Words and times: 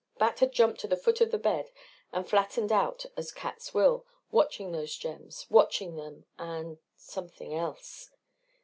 Bat 0.17 0.39
had 0.39 0.51
jumped 0.51 0.79
to 0.79 0.87
the 0.87 0.97
foot 0.97 1.21
of 1.21 1.29
the 1.29 1.37
bed 1.37 1.69
and 2.11 2.27
flattened 2.27 2.71
out 2.71 3.05
as 3.15 3.31
cats 3.31 3.71
will, 3.71 4.03
watching 4.31 4.71
those 4.71 4.95
gems, 4.95 5.45
watching 5.47 5.95
them 5.95 6.25
and 6.39 6.79
something 6.97 7.53
else! 7.53 8.09